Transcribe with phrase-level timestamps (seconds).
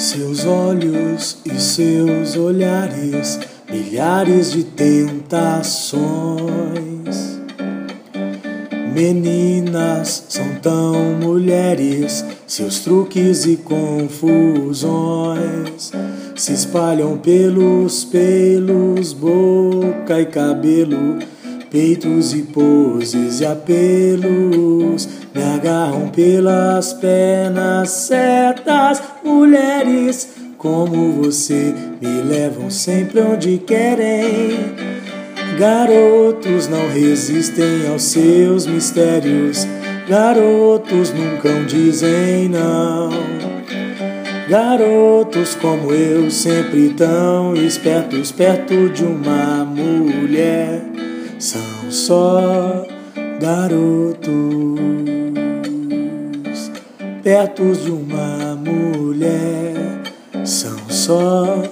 [0.00, 3.38] Seus olhos e seus olhares,
[3.70, 6.00] milhares de tentações.
[8.94, 14.80] Meninas são tão mulheres, seus truques e confusões
[16.34, 21.18] se espalham pelos pelos, boca e cabelo,
[21.70, 32.68] peitos e poses e apelos me agarram pelas pernas certas, mulheres como você me levam
[32.70, 34.74] sempre onde querem.
[35.58, 39.66] Garotos não resistem aos seus mistérios,
[40.06, 43.10] garotos nunca dizem não.
[44.48, 50.82] Garotos como eu, sempre tão espertos perto de uma mulher,
[51.38, 52.86] são só
[53.40, 55.19] garotos
[57.22, 59.74] perto de uma mulher
[60.44, 61.62] são só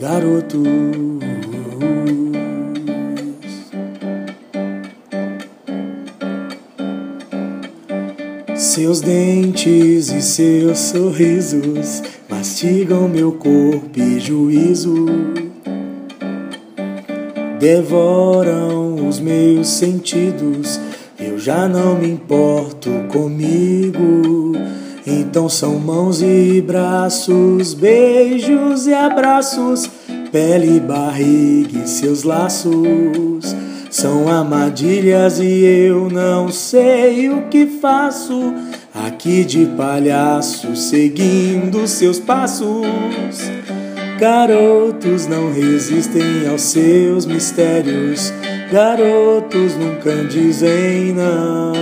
[0.00, 0.62] garotos.
[8.56, 15.06] Seus dentes e seus sorrisos mastigam meu corpo e juízo,
[17.60, 20.80] devoram os meus sentidos
[21.18, 24.52] eu já não me importo comigo.
[25.06, 29.88] Então são mãos e braços, beijos e abraços,
[30.32, 33.54] pele barriga e seus laços.
[33.90, 38.52] São armadilhas e eu não sei o que faço.
[38.94, 42.86] Aqui de palhaço, seguindo seus passos.
[44.18, 48.32] Garotos não resistem aos seus mistérios.
[48.70, 51.72] Garotos nunca dizem não.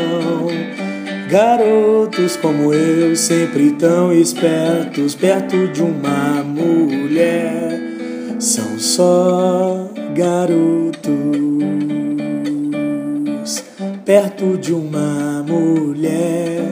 [1.30, 7.80] Garotos como eu, sempre tão espertos, perto de uma mulher,
[8.38, 11.00] são só garotos.
[14.04, 16.64] Perto de uma mulher,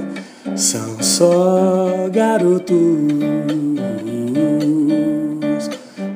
[0.56, 2.76] são só garotos.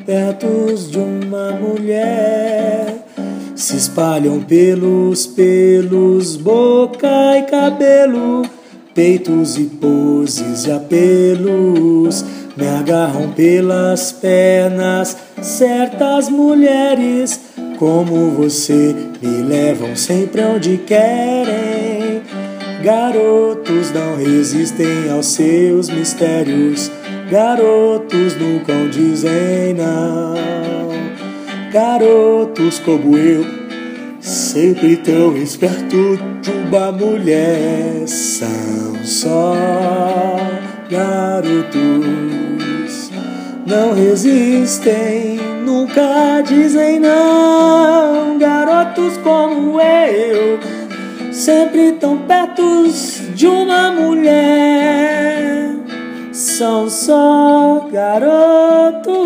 [0.04, 2.33] Perto de uma mulher
[3.84, 8.42] espalham pelos pelos, boca e cabelo,
[8.94, 12.24] peitos e poses e apelos,
[12.56, 15.18] me agarram pelas pernas.
[15.42, 17.38] Certas mulheres
[17.78, 22.22] como você me levam sempre onde querem.
[22.82, 26.90] Garotos não resistem aos seus mistérios,
[27.30, 30.34] garotos nunca dizem não.
[31.70, 33.63] Garotos como eu,
[34.24, 39.54] sempre tão esperto de uma mulher, são só
[40.90, 41.82] garotos.
[43.66, 48.38] Não resistem, nunca dizem não.
[48.38, 50.58] Garotos como eu,
[51.30, 52.88] sempre tão perto
[53.34, 55.70] de uma mulher,
[56.32, 59.23] são só garotos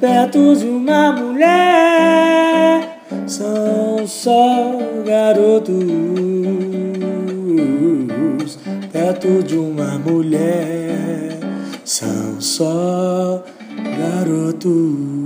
[0.00, 3.00] perto de uma mulher.
[3.26, 5.84] São só garotos
[8.90, 11.38] perto de uma mulher.
[11.84, 13.44] São só
[13.98, 15.19] garotos